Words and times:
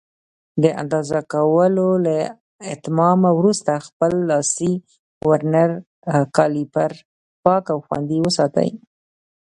د 0.63 0.65
اندازه 0.81 1.19
کولو 1.33 1.89
له 2.05 2.17
اتمامه 2.73 3.29
وروسته 3.39 3.71
خپل 3.87 4.11
لاسي 4.29 4.73
ورنیر 5.29 5.71
کالیپر 6.35 6.91
پاک 7.43 7.63
او 7.73 7.79
خوندي 7.87 8.17
وساتئ. 8.25 8.69